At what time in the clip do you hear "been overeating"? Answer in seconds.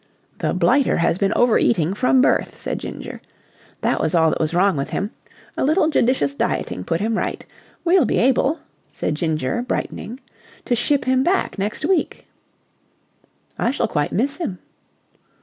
1.19-1.93